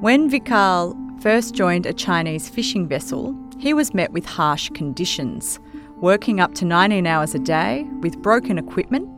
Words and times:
When 0.00 0.28
Vikal 0.28 0.94
first 1.22 1.54
joined 1.54 1.86
a 1.86 1.92
Chinese 1.94 2.50
fishing 2.50 2.86
vessel, 2.86 3.34
he 3.58 3.72
was 3.72 3.94
met 3.94 4.12
with 4.12 4.26
harsh 4.26 4.68
conditions. 4.74 5.58
Working 6.02 6.38
up 6.38 6.52
to 6.56 6.66
19 6.66 7.06
hours 7.06 7.34
a 7.34 7.38
day 7.38 7.86
with 8.02 8.20
broken 8.20 8.58
equipment, 8.58 9.08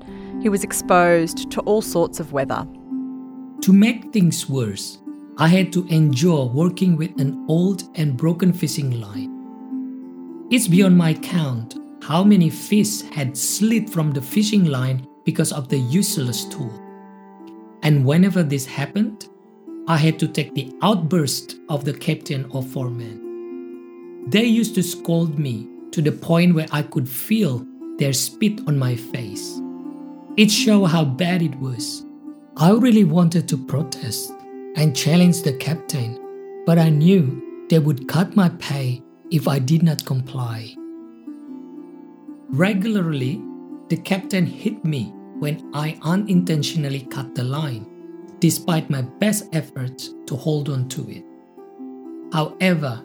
he 0.41 0.49
was 0.49 0.63
exposed 0.63 1.51
to 1.51 1.61
all 1.63 1.83
sorts 1.83 2.21
of 2.21 2.33
weather. 2.33 2.65
To 3.63 3.73
make 3.73 4.13
things 4.13 4.49
worse, 4.49 4.99
I 5.37 5.49
had 5.49 5.73
to 5.73 5.85
endure 5.89 6.47
working 6.47 6.97
with 6.97 7.11
an 7.21 7.45
old 7.49 7.83
and 7.97 8.17
broken 8.17 8.53
fishing 8.53 9.01
line. 9.01 10.47
It's 10.53 10.69
beyond 10.69 10.97
my 10.97 11.15
count 11.15 11.75
how 12.05 12.23
many 12.23 12.51
fish 12.51 13.03
had 13.03 13.37
slid 13.37 13.91
from 13.91 14.13
the 14.13 14.23
fishing 14.23 14.67
line 14.67 15.09
because 15.25 15.51
of 15.51 15.69
the 15.69 15.79
useless 15.79 16.45
tool. 16.45 16.73
And 17.83 18.05
whenever 18.05 18.45
this 18.45 18.65
happened, 18.65 19.29
I 19.89 19.97
had 19.97 20.19
to 20.19 20.29
take 20.29 20.55
the 20.55 20.71
outburst 20.83 21.57
of 21.71 21.87
the 21.87 21.95
captain 21.95 22.45
or 22.51 22.63
foreman. 22.63 24.27
They 24.29 24.45
used 24.45 24.75
to 24.75 24.83
scold 24.83 25.39
me 25.39 25.67
to 25.93 26.03
the 26.03 26.13
point 26.13 26.55
where 26.55 26.67
I 26.71 26.83
could 26.83 27.09
feel 27.09 27.67
their 27.97 28.13
spit 28.13 28.61
on 28.69 28.79
my 28.79 28.97
face. 28.97 29.59
It 30.37 30.51
showed 30.51 30.89
how 30.89 31.07
bad 31.07 31.41
it 31.41 31.55
was. 31.55 32.05
I 32.59 32.73
really 32.73 33.05
wanted 33.05 33.49
to 33.49 33.57
protest 33.57 34.31
and 34.77 34.95
challenge 34.95 35.41
the 35.41 35.55
captain, 35.55 36.21
but 36.67 36.79
I 36.79 36.91
knew 36.91 37.67
they 37.71 37.79
would 37.79 38.09
cut 38.09 38.37
my 38.37 38.51
pay 38.51 39.03
if 39.31 39.49
I 39.49 39.59
did 39.59 39.83
not 39.83 40.05
comply. 40.05 40.75
Regularly, 42.51 43.41
the 43.89 43.97
captain 43.97 44.45
hit 44.45 44.85
me 44.85 45.15
when 45.39 45.71
I 45.73 45.99
unintentionally 46.03 47.07
cut 47.11 47.35
the 47.35 47.45
line 47.45 47.98
despite 48.41 48.91
my 48.91 49.03
best 49.03 49.49
efforts 49.53 50.15
to 50.27 50.37
hold 50.37 50.69
on 50.69 50.89
to 50.89 51.09
it. 51.11 51.25
However, 52.33 53.05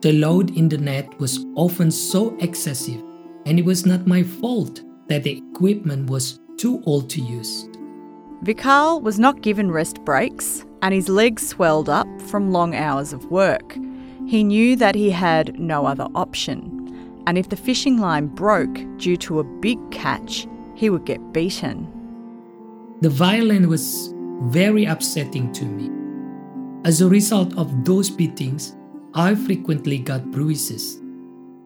the 0.00 0.12
load 0.12 0.56
in 0.56 0.68
the 0.68 0.78
net 0.78 1.18
was 1.18 1.44
often 1.56 1.90
so 1.90 2.36
excessive, 2.40 3.02
and 3.44 3.58
it 3.58 3.64
was 3.64 3.84
not 3.84 4.06
my 4.06 4.22
fault 4.22 4.82
that 5.08 5.24
the 5.24 5.38
equipment 5.38 6.08
was 6.08 6.40
too 6.56 6.82
old 6.86 7.10
to 7.10 7.20
use. 7.20 7.68
Vikal 8.44 9.02
was 9.02 9.18
not 9.18 9.42
given 9.42 9.70
rest 9.70 10.02
breaks, 10.04 10.64
and 10.82 10.94
his 10.94 11.08
legs 11.08 11.46
swelled 11.46 11.90
up 11.90 12.08
from 12.22 12.52
long 12.52 12.74
hours 12.74 13.12
of 13.12 13.26
work. 13.26 13.76
He 14.26 14.42
knew 14.44 14.76
that 14.76 14.94
he 14.94 15.10
had 15.10 15.58
no 15.58 15.84
other 15.84 16.06
option, 16.14 17.22
and 17.26 17.36
if 17.36 17.50
the 17.50 17.56
fishing 17.56 17.98
line 17.98 18.28
broke 18.28 18.78
due 18.96 19.16
to 19.18 19.40
a 19.40 19.44
big 19.44 19.78
catch, 19.90 20.46
he 20.74 20.88
would 20.88 21.04
get 21.04 21.32
beaten. 21.32 21.86
The 23.02 23.10
violin 23.10 23.68
was 23.68 24.14
very 24.42 24.84
upsetting 24.84 25.52
to 25.52 25.64
me. 25.64 25.90
As 26.84 27.00
a 27.00 27.08
result 27.08 27.56
of 27.56 27.84
those 27.84 28.08
beatings, 28.08 28.76
I 29.14 29.34
frequently 29.34 29.98
got 29.98 30.30
bruises. 30.30 31.00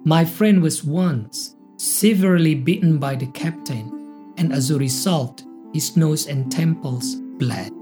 My 0.05 0.25
friend 0.25 0.61
was 0.61 0.85
once 0.85 1.57
severely 1.77 2.55
beaten 2.55 2.99
by 2.99 3.15
the 3.15 3.27
captain, 3.29 4.33
and 4.37 4.53
as 4.53 4.71
a 4.71 4.79
result, 4.79 5.45
his 5.73 5.97
nose 5.97 6.27
and 6.27 6.51
temples 6.51 7.17
bled. 7.39 7.73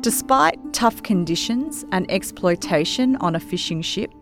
Despite 0.00 0.72
tough 0.72 1.02
conditions 1.02 1.84
and 1.92 2.10
exploitation 2.10 3.16
on 3.16 3.36
a 3.36 3.40
fishing 3.40 3.82
ship, 3.82 4.12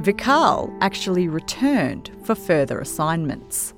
Vikal 0.00 0.76
actually 0.80 1.28
returned 1.28 2.10
for 2.24 2.34
further 2.34 2.80
assignments. 2.80 3.74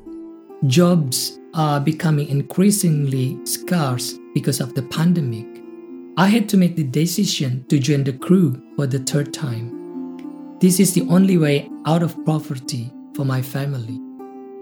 Jobs 0.66 1.38
are 1.55 1.80
becoming 1.80 2.28
increasingly 2.28 3.38
scarce 3.44 4.19
because 4.34 4.60
of 4.60 4.75
the 4.75 4.83
pandemic. 4.83 5.52
I 6.19 6.27
had 6.27 6.47
to 6.50 6.59
make 6.59 6.77
the 6.77 6.84
decision 6.84 7.65
to 7.69 7.78
join 7.78 8.05
the 8.05 8.12
crew 8.12 8.61
for 8.77 8.87
the 8.87 8.99
third 8.99 9.33
time. 9.33 10.59
This 10.61 10.78
is 10.78 10.93
the 10.93 11.06
only 11.09 11.39
way 11.39 11.71
out 11.87 12.03
of 12.03 12.23
poverty 12.27 12.93
for 13.15 13.25
my 13.25 13.41
family. 13.41 13.99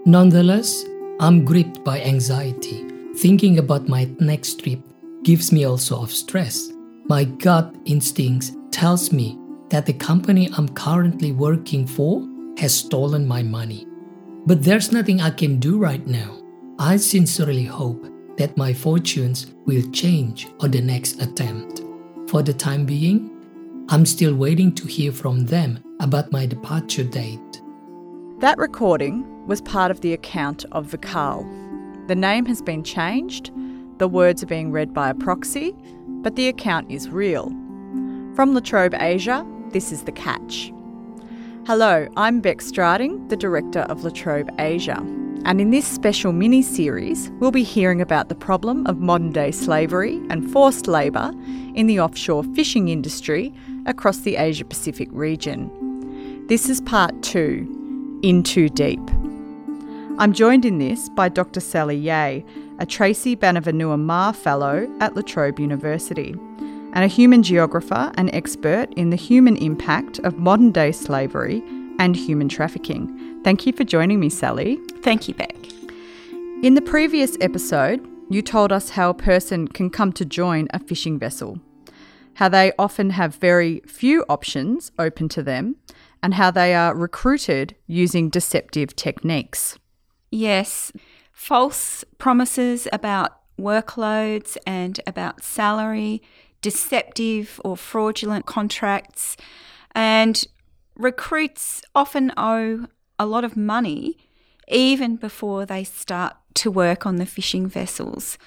Nonetheless, 0.05 0.85
I'm 1.19 1.43
gripped 1.43 1.83
by 1.83 2.01
anxiety. 2.01 2.87
Thinking 3.17 3.59
about 3.59 3.89
my 3.89 4.09
next 4.19 4.63
trip 4.63 4.79
gives 5.23 5.51
me 5.51 5.65
also 5.65 6.01
of 6.01 6.11
stress. 6.11 6.71
My 7.09 7.25
gut 7.25 7.75
instincts 7.83 8.53
tells 8.71 9.11
me 9.11 9.37
that 9.69 9.85
the 9.85 9.93
company 9.93 10.49
I'm 10.57 10.69
currently 10.69 11.33
working 11.33 11.85
for 11.85 12.25
has 12.59 12.73
stolen 12.73 13.27
my 13.27 13.43
money. 13.43 13.85
But 14.45 14.63
there's 14.63 14.93
nothing 14.93 15.19
I 15.19 15.31
can 15.31 15.59
do 15.59 15.77
right 15.77 16.05
now. 16.07 16.41
I 16.79 16.95
sincerely 16.95 17.65
hope 17.65 18.10
that 18.37 18.57
my 18.57 18.73
fortunes 18.73 19.47
will 19.65 19.83
change 19.91 20.47
on 20.59 20.71
the 20.71 20.81
next 20.81 21.21
attempt. 21.21 21.81
For 22.29 22.41
the 22.41 22.53
time 22.53 22.85
being, 22.85 23.29
I'm 23.89 24.05
still 24.05 24.35
waiting 24.35 24.73
to 24.75 24.87
hear 24.87 25.11
from 25.11 25.45
them 25.45 25.83
about 25.99 26.31
my 26.31 26.45
departure 26.45 27.03
date. 27.03 27.61
That 28.39 28.57
recording 28.57 29.45
was 29.47 29.61
part 29.61 29.91
of 29.91 30.01
the 30.01 30.13
account 30.13 30.65
of 30.71 30.87
Vikal. 30.87 31.45
The 32.07 32.15
name 32.15 32.45
has 32.45 32.61
been 32.61 32.83
changed, 32.83 33.51
the 33.97 34.07
words 34.07 34.41
are 34.41 34.47
being 34.47 34.71
read 34.71 34.93
by 34.93 35.09
a 35.09 35.13
proxy, 35.13 35.75
but 36.07 36.35
the 36.35 36.47
account 36.47 36.89
is 36.89 37.09
real. 37.09 37.49
From 38.35 38.53
La 38.53 38.61
Trobe 38.61 38.95
Asia, 38.99 39.45
this 39.69 39.91
is 39.91 40.03
The 40.03 40.11
Catch. 40.11 40.71
Hello, 41.67 42.07
I'm 42.17 42.39
Beck 42.39 42.57
Strating, 42.57 43.29
the 43.29 43.37
director 43.37 43.81
of 43.81 44.03
La 44.03 44.09
Trobe 44.09 44.49
Asia. 44.57 45.20
And 45.43 45.59
in 45.59 45.71
this 45.71 45.87
special 45.87 46.33
mini 46.33 46.61
series, 46.61 47.31
we'll 47.39 47.51
be 47.51 47.63
hearing 47.63 47.99
about 47.99 48.29
the 48.29 48.35
problem 48.35 48.85
of 48.85 48.99
modern 48.99 49.31
day 49.31 49.51
slavery 49.51 50.21
and 50.29 50.49
forced 50.51 50.87
labour 50.87 51.33
in 51.73 51.87
the 51.87 51.99
offshore 51.99 52.43
fishing 52.43 52.89
industry 52.89 53.51
across 53.87 54.19
the 54.19 54.35
Asia 54.35 54.63
Pacific 54.65 55.09
region. 55.11 56.45
This 56.47 56.69
is 56.69 56.79
part 56.81 57.23
two 57.23 58.19
In 58.21 58.43
Too 58.43 58.69
Deep. 58.69 59.01
I'm 60.19 60.31
joined 60.31 60.63
in 60.63 60.77
this 60.77 61.09
by 61.09 61.29
Dr. 61.29 61.59
Sallie 61.59 61.95
Yea, 61.95 62.45
a 62.77 62.85
Tracey 62.85 63.35
Banivanua 63.35 63.99
Mar 63.99 64.33
Fellow 64.33 64.87
at 64.99 65.15
La 65.15 65.23
Trobe 65.23 65.59
University, 65.59 66.35
and 66.93 67.03
a 67.03 67.07
human 67.07 67.41
geographer 67.41 68.11
and 68.15 68.29
expert 68.35 68.93
in 68.93 69.09
the 69.09 69.15
human 69.15 69.57
impact 69.57 70.19
of 70.19 70.37
modern 70.37 70.71
day 70.71 70.91
slavery 70.91 71.63
and 71.97 72.15
human 72.15 72.47
trafficking. 72.47 73.41
Thank 73.43 73.65
you 73.65 73.73
for 73.73 73.83
joining 73.83 74.19
me, 74.19 74.29
Sally. 74.29 74.79
Thank 75.03 75.27
you, 75.27 75.33
Beck. 75.33 75.55
In 76.61 76.75
the 76.75 76.81
previous 76.81 77.35
episode, 77.41 78.07
you 78.29 78.43
told 78.43 78.71
us 78.71 78.91
how 78.91 79.09
a 79.09 79.15
person 79.15 79.67
can 79.67 79.89
come 79.89 80.13
to 80.13 80.23
join 80.23 80.67
a 80.75 80.79
fishing 80.79 81.17
vessel, 81.17 81.59
how 82.35 82.47
they 82.49 82.71
often 82.77 83.09
have 83.09 83.35
very 83.35 83.81
few 83.87 84.23
options 84.29 84.91
open 84.99 85.27
to 85.29 85.41
them, 85.41 85.75
and 86.21 86.35
how 86.35 86.51
they 86.51 86.75
are 86.75 86.95
recruited 86.95 87.75
using 87.87 88.29
deceptive 88.29 88.95
techniques. 88.95 89.79
Yes, 90.29 90.91
false 91.33 92.05
promises 92.19 92.87
about 92.93 93.39
workloads 93.59 94.55
and 94.67 94.99
about 95.07 95.43
salary, 95.43 96.21
deceptive 96.61 97.59
or 97.65 97.75
fraudulent 97.75 98.45
contracts, 98.45 99.35
and 99.95 100.45
recruits 100.95 101.81
often 101.95 102.31
owe 102.37 102.85
a 103.17 103.25
lot 103.25 103.43
of 103.43 103.57
money 103.57 104.15
even 104.67 105.15
before 105.15 105.65
they 105.65 105.83
start 105.83 106.35
to 106.55 106.71
work 106.71 107.05
on 107.05 107.17
the 107.17 107.25
fishing 107.25 107.67
vessels. 107.67 108.37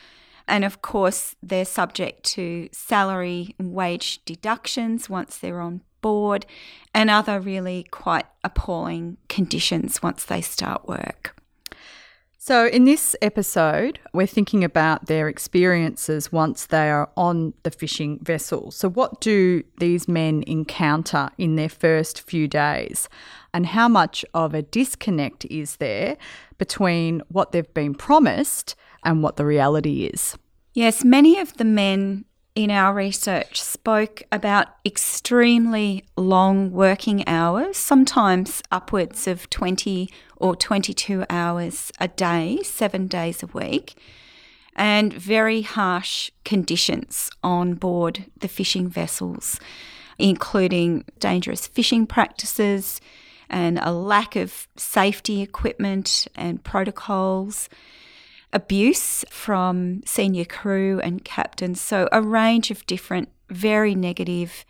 And 0.47 0.65
of 0.65 0.83
course, 0.83 1.37
they're 1.43 1.65
subject 1.65 2.25
to 2.35 2.69
salary 2.73 3.55
and 3.59 3.73
wage 3.73 4.25
deductions 4.25 5.09
once 5.09 5.39
they're 5.39 5.61
on 5.61 5.81
board 6.01 6.45
and 6.93 7.09
other 7.09 7.41
really 7.41 7.87
quite 7.91 8.27
appalling 8.43 9.17
conditions 9.29 10.03
once 10.03 10.25
they 10.25 10.43
start 10.43 10.87
work. 10.87 11.35
So, 12.47 12.67
in 12.67 12.85
this 12.85 13.17
episode, 13.23 14.01
we're 14.13 14.27
thinking 14.27 14.65
about 14.65 15.07
their 15.07 15.29
experiences 15.29 16.31
once 16.31 16.67
they 16.67 16.91
are 16.91 17.09
on 17.17 17.55
the 17.63 17.71
fishing 17.71 18.19
vessel. 18.19 18.71
So, 18.71 18.91
what 18.91 19.23
do 19.23 19.63
these 19.79 20.07
men 20.07 20.45
encounter 20.47 21.31
in 21.39 21.57
their 21.57 21.71
first 21.71 22.21
few 22.21 22.47
days? 22.47 23.09
And 23.55 23.65
how 23.65 23.89
much 23.89 24.27
of 24.35 24.53
a 24.53 24.61
disconnect 24.61 25.47
is 25.47 25.77
there 25.77 26.19
between 26.59 27.23
what 27.29 27.53
they've 27.53 27.73
been 27.73 27.95
promised 27.95 28.77
and 29.05 29.23
what 29.23 29.37
the 29.37 29.47
reality 29.47 30.05
is? 30.05 30.37
Yes, 30.75 31.03
many 31.03 31.39
of 31.41 31.57
the 31.57 31.65
men 31.65 32.27
in 32.55 32.71
our 32.71 32.95
research 32.95 33.61
spoke 33.61 34.23
about 34.31 34.69
extremely 34.87 36.05
long 36.17 36.71
working 36.71 37.27
hours, 37.27 37.77
sometimes 37.77 38.63
upwards 38.71 39.27
of 39.27 39.51
20 39.51 40.09
or 40.37 40.55
22 40.55 41.25
hours 41.29 41.91
a 41.99 42.07
day, 42.07 42.61
seven 42.63 43.09
days 43.09 43.43
a 43.43 43.49
week, 43.49 43.95
and 44.77 45.13
very 45.13 45.63
harsh 45.63 46.31
conditions 46.45 47.29
on 47.43 47.75
board 47.75 48.27
the 48.39 48.49
fishing 48.49 48.89
vessels, 48.89 49.59
including 50.19 51.05
dangerous 51.19 51.67
fishing 51.67 52.07
practices 52.07 53.01
and 53.51 53.81
a 53.83 53.93
lack 53.93 54.37
of 54.37 54.69
safety 54.77 55.43
equipment 55.43 56.29
and 56.37 56.63
protocols 56.63 57.69
abuse 58.55 59.25
from 59.29 60.01
senior 60.07 60.45
crew 60.45 61.01
and 61.01 61.25
captains. 61.25 61.81
So, 61.81 62.09
a 62.13 62.23
range 62.23 62.71
of 62.71 62.87
different, 62.87 63.29
very 63.51 63.95
negative 63.95 64.65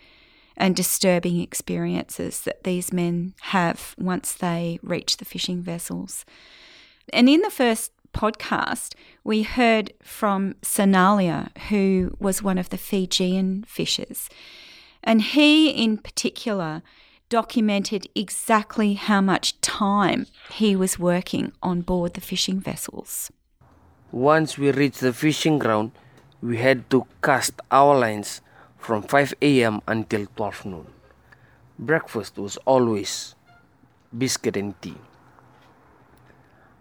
and 0.56 0.74
disturbing 0.74 1.40
experiences 1.40 2.40
that 2.42 2.64
these 2.64 2.92
men 2.92 3.34
have 3.42 3.94
once 3.98 4.32
they 4.32 4.78
reach 4.82 5.18
the 5.18 5.24
fishing 5.24 5.62
vessels. 5.62 6.24
And 7.12 7.28
in 7.28 7.42
the 7.42 7.50
first 7.50 7.92
podcast, 8.14 8.94
we 9.22 9.42
heard 9.42 9.92
from 10.02 10.54
Sanalia, 10.62 11.56
who 11.68 12.16
was 12.18 12.42
one 12.42 12.56
of 12.56 12.70
the 12.70 12.78
Fijian 12.78 13.64
fishers. 13.64 14.30
And 15.02 15.20
he, 15.20 15.68
in 15.70 15.98
particular, 15.98 16.82
documented 17.28 18.06
exactly 18.14 18.94
how 18.94 19.20
much 19.20 19.60
time 19.60 20.26
he 20.52 20.76
was 20.76 20.98
working 20.98 21.52
on 21.62 21.82
board 21.82 22.14
the 22.14 22.20
fishing 22.20 22.60
vessels. 22.60 23.30
Once 24.14 24.56
we 24.56 24.70
reached 24.70 25.00
the 25.00 25.12
fishing 25.12 25.58
ground, 25.58 25.90
we 26.40 26.56
had 26.58 26.88
to 26.88 27.04
cast 27.20 27.58
our 27.72 27.98
lines 27.98 28.40
from 28.78 29.02
5 29.02 29.34
a.m. 29.42 29.82
until 29.88 30.24
12 30.36 30.66
noon. 30.66 30.86
Breakfast 31.80 32.38
was 32.38 32.56
always 32.64 33.34
biscuit 34.16 34.56
and 34.56 34.80
tea. 34.80 34.94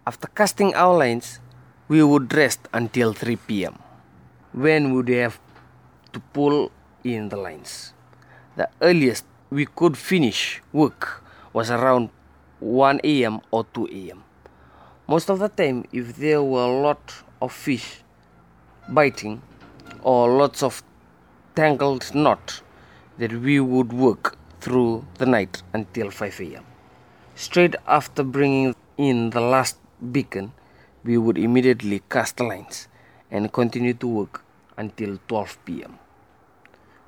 After 0.06 0.28
casting 0.28 0.76
our 0.76 0.96
lines, 0.96 1.40
we 1.88 2.04
would 2.04 2.32
rest 2.32 2.60
until 2.72 3.12
3 3.12 3.34
p.m. 3.34 3.82
when 4.52 4.90
we 4.90 5.02
would 5.02 5.08
have 5.08 5.40
to 6.12 6.20
pull 6.20 6.70
in 7.02 7.30
the 7.30 7.36
lines. 7.36 7.94
The 8.54 8.70
earliest 8.80 9.24
we 9.50 9.66
could 9.66 9.98
finish 9.98 10.62
work 10.72 11.24
was 11.52 11.68
around 11.68 12.10
1 12.60 13.00
a.m. 13.02 13.40
or 13.50 13.66
2 13.74 13.88
a.m. 13.90 14.22
Most 15.06 15.28
of 15.28 15.38
the 15.38 15.50
time, 15.50 15.84
if 15.92 16.16
there 16.16 16.42
were 16.42 16.64
a 16.64 16.80
lot 16.80 17.12
of 17.42 17.52
fish 17.52 17.98
biting 18.88 19.42
or 20.02 20.30
lots 20.30 20.62
of 20.62 20.82
tangled 21.54 22.14
knot, 22.14 22.62
that 23.18 23.30
we 23.30 23.60
would 23.60 23.92
work 23.92 24.38
through 24.62 25.04
the 25.18 25.26
night 25.26 25.62
until 25.74 26.10
5 26.10 26.40
a.m. 26.40 26.64
Straight 27.34 27.76
after 27.86 28.22
bringing 28.22 28.74
in 28.96 29.28
the 29.28 29.42
last 29.42 29.76
beacon, 30.10 30.52
we 31.04 31.18
would 31.18 31.36
immediately 31.36 32.00
cast 32.08 32.40
lines 32.40 32.88
and 33.30 33.52
continue 33.52 33.92
to 33.92 34.06
work 34.06 34.42
until 34.78 35.18
12 35.28 35.58
p.m. 35.66 35.98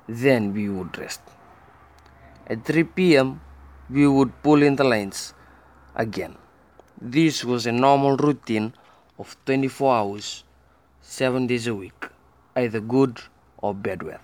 Then 0.07 0.53
we 0.53 0.69
would 0.69 0.95
rest. 0.99 1.21
At 2.45 2.63
3 2.63 2.83
p.m., 2.83 3.41
we 3.89 4.07
would 4.07 4.43
pull 4.43 4.61
in 4.61 4.75
the 4.75 4.83
lines 4.83 5.33
again. 5.95 6.37
This 6.99 7.45
was 7.45 7.67
a 7.67 7.71
normal 7.71 8.17
routine 8.17 8.73
of 9.19 9.37
24 9.45 9.95
hours, 9.95 10.43
7 11.01 11.45
days 11.45 11.67
a 11.67 11.75
week, 11.75 12.07
either 12.55 12.79
good 12.79 13.19
or 13.59 13.75
bad 13.75 14.01
weather. 14.01 14.19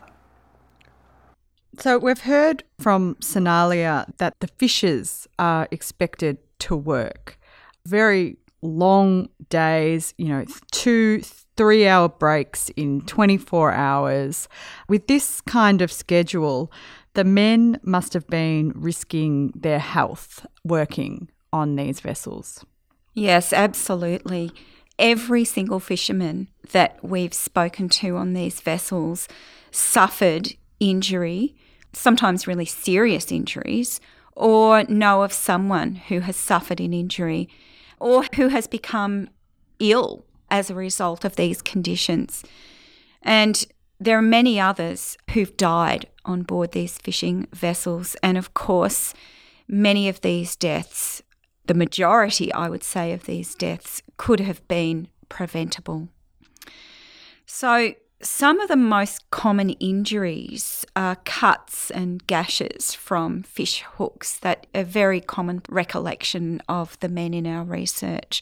So 1.79 1.99
we've 1.99 2.21
heard 2.21 2.63
from 2.79 3.15
Sonalia 3.15 4.05
that 4.17 4.39
the 4.39 4.47
fishers 4.47 5.27
are 5.37 5.67
expected 5.71 6.37
to 6.59 6.75
work 6.75 7.37
very 7.85 8.37
long 8.63 9.29
days, 9.49 10.13
you 10.17 10.29
know, 10.29 10.45
two, 10.71 11.21
three 11.55 11.87
hour 11.87 12.09
breaks 12.09 12.69
in 12.75 13.01
24 13.01 13.71
hours. 13.71 14.47
With 14.87 15.07
this 15.07 15.41
kind 15.41 15.81
of 15.81 15.91
schedule, 15.91 16.71
the 17.13 17.23
men 17.23 17.79
must 17.83 18.13
have 18.13 18.25
been 18.27 18.71
risking 18.75 19.51
their 19.55 19.79
health 19.79 20.45
working 20.63 21.29
on 21.53 21.77
these 21.77 22.01
vessels. 22.01 22.65
Yes, 23.13 23.53
absolutely. 23.53 24.51
Every 24.99 25.45
single 25.45 25.79
fisherman 25.79 26.49
that 26.71 26.97
we've 27.03 27.33
spoken 27.33 27.87
to 27.89 28.17
on 28.17 28.33
these 28.33 28.59
vessels 28.59 29.27
suffered 29.71 30.55
injury, 30.79 31.55
sometimes 31.93 32.47
really 32.47 32.65
serious 32.65 33.31
injuries, 33.31 34.01
or 34.35 34.83
know 34.85 35.21
of 35.21 35.31
someone 35.31 35.95
who 35.95 36.21
has 36.21 36.35
suffered 36.35 36.79
an 36.81 36.93
injury 36.93 37.47
or 37.99 38.25
who 38.35 38.49
has 38.49 38.67
become 38.67 39.29
ill 39.79 40.25
as 40.49 40.69
a 40.69 40.75
result 40.75 41.23
of 41.23 41.35
these 41.35 41.61
conditions. 41.61 42.43
And 43.21 43.65
there 43.99 44.17
are 44.17 44.23
many 44.23 44.59
others 44.59 45.17
who've 45.31 45.55
died 45.57 46.07
on 46.25 46.43
board 46.43 46.71
these 46.71 46.97
fishing 46.97 47.47
vessels. 47.53 48.15
And 48.21 48.37
of 48.37 48.53
course, 48.53 49.13
many 49.67 50.09
of 50.09 50.21
these 50.21 50.55
deaths, 50.55 51.22
the 51.65 51.73
majority, 51.73 52.51
I 52.53 52.69
would 52.69 52.83
say, 52.83 53.13
of 53.13 53.25
these 53.25 53.55
deaths 53.55 54.01
could 54.17 54.39
have 54.39 54.67
been 54.67 55.07
preventable. 55.29 56.09
So, 57.45 57.93
some 58.21 58.61
of 58.61 58.69
the 58.69 58.77
most 58.77 59.29
common 59.31 59.71
injuries 59.71 60.85
are 60.95 61.17
cuts 61.25 61.91
and 61.91 62.25
gashes 62.25 62.93
from 62.93 63.43
fish 63.43 63.81
hooks 63.81 64.39
that 64.39 64.65
are 64.73 64.85
very 64.85 65.19
common 65.19 65.61
recollection 65.67 66.61
of 66.69 66.97
the 67.01 67.09
men 67.09 67.33
in 67.33 67.45
our 67.45 67.65
research. 67.65 68.41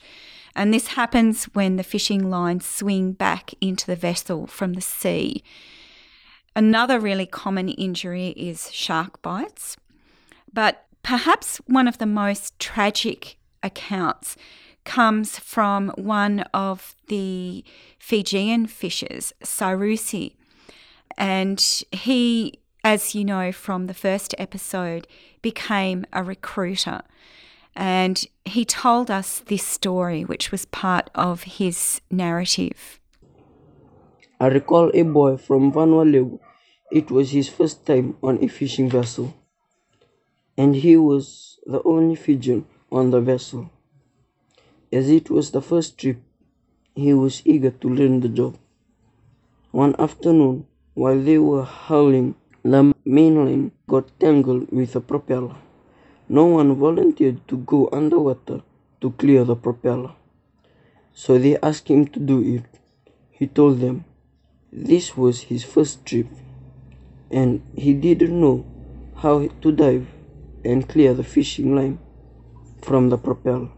And 0.55 0.71
this 0.71 0.89
happens 0.89 1.45
when 1.45 1.77
the 1.77 1.83
fishing 1.83 2.29
lines 2.29 2.65
swing 2.65 3.13
back 3.13 3.53
into 3.59 3.87
the 3.87 3.95
vessel 3.95 4.45
from 4.45 4.73
the 4.73 4.81
sea. 4.81 5.43
Another 6.55 6.99
really 6.99 7.25
common 7.25 7.69
injury 7.69 8.29
is 8.29 8.71
shark 8.71 9.21
bites. 9.21 9.77
But 10.53 10.85
perhaps 11.03 11.57
one 11.67 11.87
of 11.87 11.97
the 11.97 12.05
most 12.05 12.57
tragic 12.59 13.37
accounts 13.63 14.35
comes 14.83 15.37
from 15.37 15.89
one 15.95 16.41
of 16.53 16.95
the 17.07 17.63
Fijian 17.99 18.67
fishers, 18.67 19.33
Sairusi. 19.43 20.35
And 21.17 21.59
he, 21.91 22.59
as 22.83 23.13
you 23.13 23.23
know 23.23 23.51
from 23.51 23.87
the 23.87 23.93
first 23.93 24.33
episode, 24.37 25.07
became 25.41 26.05
a 26.13 26.23
recruiter. 26.23 27.01
And 27.75 28.25
he 28.43 28.65
told 28.65 29.11
us 29.11 29.39
this 29.39 29.65
story, 29.65 30.23
which 30.23 30.51
was 30.51 30.65
part 30.65 31.09
of 31.15 31.43
his 31.43 32.01
narrative. 32.09 32.99
I 34.39 34.47
recall 34.47 34.91
a 34.93 35.03
boy 35.03 35.37
from 35.37 35.71
Vanuatu. 35.71 36.39
It 36.91 37.11
was 37.11 37.31
his 37.31 37.47
first 37.47 37.85
time 37.85 38.17
on 38.21 38.43
a 38.43 38.47
fishing 38.47 38.89
vessel, 38.89 39.33
and 40.57 40.75
he 40.75 40.97
was 40.97 41.59
the 41.65 41.81
only 41.83 42.15
Fijian 42.15 42.65
on 42.91 43.11
the 43.11 43.21
vessel. 43.21 43.69
As 44.91 45.09
it 45.09 45.29
was 45.29 45.51
the 45.51 45.61
first 45.61 45.97
trip, 45.97 46.17
he 46.95 47.13
was 47.13 47.41
eager 47.45 47.71
to 47.71 47.87
learn 47.89 48.19
the 48.19 48.29
job. 48.29 48.57
One 49.71 49.95
afternoon, 49.97 50.65
while 50.93 51.19
they 51.19 51.37
were 51.37 51.63
hauling, 51.63 52.35
the 52.63 52.93
mainline 53.07 53.71
got 53.87 54.19
tangled 54.19 54.69
with 54.71 54.93
the 54.93 55.01
propeller. 55.01 55.55
No 56.27 56.45
one 56.45 56.75
volunteered 56.75 57.47
to 57.47 57.57
go 57.57 57.89
underwater 57.91 58.61
to 58.99 59.11
clear 59.11 59.43
the 59.43 59.55
propeller. 59.55 60.11
So 61.13 61.37
they 61.37 61.57
asked 61.57 61.87
him 61.87 62.07
to 62.07 62.19
do 62.19 62.41
it. 62.41 62.65
He 63.31 63.47
told 63.47 63.79
them 63.79 64.05
this 64.71 65.17
was 65.17 65.41
his 65.41 65.63
first 65.63 66.05
trip 66.05 66.27
and 67.29 67.61
he 67.75 67.93
didn't 67.93 68.39
know 68.39 68.65
how 69.15 69.47
to 69.47 69.71
dive 69.71 70.07
and 70.63 70.87
clear 70.87 71.13
the 71.13 71.23
fishing 71.23 71.75
line 71.75 71.99
from 72.81 73.09
the 73.09 73.17
propeller. 73.17 73.69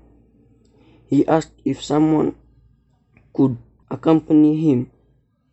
He 1.08 1.28
asked 1.28 1.54
if 1.64 1.84
someone 1.84 2.36
could 3.34 3.58
accompany 3.90 4.58
him 4.58 4.92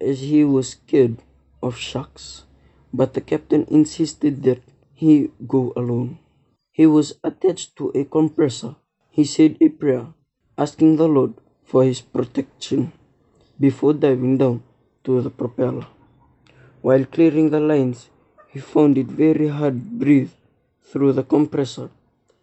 as 0.00 0.20
he 0.20 0.44
was 0.44 0.70
scared 0.70 1.18
of 1.62 1.76
sharks, 1.76 2.44
but 2.92 3.14
the 3.14 3.20
captain 3.20 3.66
insisted 3.68 4.42
that 4.44 4.62
he 4.94 5.30
go 5.46 5.72
alone. 5.76 6.18
He 6.72 6.86
was 6.86 7.18
attached 7.22 7.76
to 7.76 7.92
a 7.94 8.04
compressor. 8.04 8.76
He 9.10 9.24
said 9.24 9.56
a 9.60 9.68
prayer, 9.68 10.06
asking 10.56 10.96
the 10.96 11.08
Lord 11.08 11.34
for 11.64 11.84
his 11.84 12.00
protection 12.00 12.92
before 13.58 13.92
diving 13.92 14.38
down 14.38 14.62
to 15.04 15.20
the 15.20 15.30
propeller. 15.30 15.86
While 16.80 17.04
clearing 17.04 17.50
the 17.50 17.60
lines, 17.60 18.08
he 18.48 18.60
found 18.60 18.96
it 18.96 19.06
very 19.06 19.48
hard 19.48 19.74
to 19.74 19.98
breathe 19.98 20.32
through 20.90 21.12
the 21.12 21.22
compressor, 21.22 21.90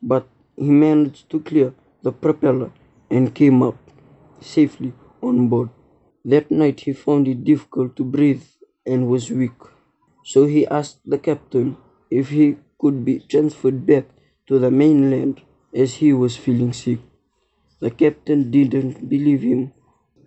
but 0.02 0.28
he 0.56 0.70
managed 0.70 1.30
to 1.30 1.40
clear 1.40 1.74
the 2.04 2.12
propeller 2.12 2.72
and 3.10 3.36
came 3.36 3.62
up 3.62 3.78
safely 4.40 4.94
on 5.22 5.48
board. 5.48 5.70
That 6.26 6.52
night 6.52 6.82
he 6.82 6.94
found 6.94 7.28
it 7.28 7.44
difficult 7.44 7.96
to 7.98 8.04
breathe 8.04 8.44
and 8.86 9.08
was 9.08 9.30
weak. 9.32 9.60
So 10.24 10.46
he 10.46 10.68
asked 10.68 11.00
the 11.06 11.18
captain 11.18 11.78
if 12.10 12.30
he 12.30 12.58
could 12.80 13.04
be 13.06 13.20
transferred 13.20 13.86
back 13.86 14.06
to 14.48 14.60
the 14.60 14.72
mainland 14.72 15.42
as 15.74 15.96
he 15.96 16.14
was 16.14 16.36
feeling 16.36 16.74
sick. 16.74 17.00
The 17.80 17.92
captain 17.92 18.50
didn't 18.52 19.10
believe 19.10 19.42
him. 19.42 19.74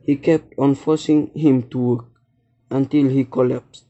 He 0.06 0.16
kept 0.16 0.54
on 0.58 0.74
forcing 0.74 1.30
him 1.34 1.68
to 1.70 1.78
work 1.78 2.06
until 2.70 3.08
he 3.08 3.24
collapsed. 3.24 3.84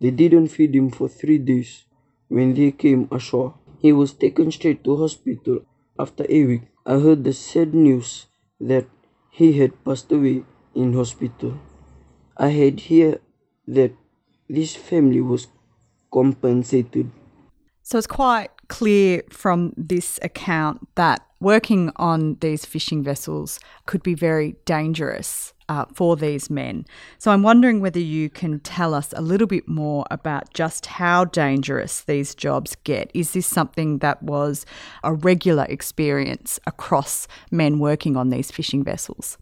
They 0.00 0.10
didn't 0.10 0.48
feed 0.48 0.74
him 0.74 0.90
for 0.90 1.08
three 1.08 1.38
days. 1.38 1.84
When 2.34 2.52
they 2.54 2.72
came 2.72 3.06
ashore, 3.12 3.54
he 3.78 3.92
was 3.92 4.12
taken 4.12 4.50
straight 4.50 4.82
to 4.82 4.96
hospital. 4.96 5.60
After 5.96 6.26
a 6.28 6.44
week, 6.44 6.62
I 6.84 6.98
heard 6.98 7.22
the 7.22 7.32
sad 7.32 7.72
news 7.72 8.26
that 8.58 8.86
he 9.30 9.52
had 9.60 9.84
passed 9.84 10.10
away 10.10 10.42
in 10.74 10.94
hospital. 10.94 11.60
I 12.36 12.48
had 12.48 12.80
heard 12.90 13.20
that 13.68 13.92
this 14.50 14.74
family 14.74 15.20
was 15.20 15.46
compensated 16.10 17.12
So 17.84 17.98
it's 17.98 18.08
quite 18.08 18.50
clear 18.66 19.22
from 19.30 19.72
this 19.76 20.18
account 20.20 20.88
that 20.96 21.24
working 21.38 21.92
on 21.96 22.38
these 22.40 22.64
fishing 22.64 23.04
vessels 23.04 23.60
could 23.86 24.02
be 24.02 24.14
very 24.14 24.56
dangerous 24.64 25.53
uh, 25.68 25.86
for 25.92 26.16
these 26.16 26.50
men. 26.50 26.84
So 27.18 27.30
I'm 27.30 27.42
wondering 27.42 27.80
whether 27.80 28.00
you 28.00 28.30
can 28.30 28.60
tell 28.60 28.94
us 28.94 29.12
a 29.16 29.22
little 29.22 29.46
bit 29.46 29.68
more 29.68 30.04
about 30.10 30.52
just 30.54 30.86
how 30.86 31.24
dangerous 31.24 32.02
these 32.02 32.34
jobs 32.34 32.76
get. 32.84 33.10
Is 33.14 33.32
this 33.32 33.46
something 33.46 33.98
that 33.98 34.22
was 34.22 34.66
a 35.02 35.14
regular 35.14 35.64
experience 35.68 36.60
across 36.66 37.26
men 37.50 37.78
working 37.78 38.16
on 38.16 38.30
these 38.30 38.50
fishing 38.50 38.84
vessels? 38.84 39.38